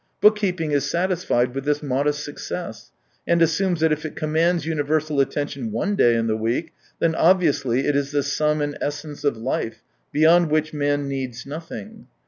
Book 0.19 0.35
keeping 0.35 0.71
is 0.71 0.89
satisfied 0.89 1.53
with 1.53 1.63
this 1.63 1.83
modest 1.83 2.23
success, 2.23 2.89
and 3.27 3.39
assumes 3.39 3.81
that 3.81 3.91
if 3.91 4.03
it 4.03 4.15
commands 4.15 4.65
universal 4.65 5.19
attention 5.19 5.71
one 5.71 5.95
day 5.95 6.15
in 6.15 6.25
the 6.25 6.35
week, 6.35 6.73
then 6.97 7.13
obvi 7.13 7.49
ously 7.49 7.85
it 7.85 7.95
is 7.95 8.09
the 8.11 8.23
sum 8.23 8.61
and 8.63 8.75
essence 8.81 9.23
of 9.23 9.37
life, 9.37 9.83
beyond 10.11 10.49
which 10.49 10.73
man 10.73 11.07
needs 11.07 11.45
nothing. 11.45 12.07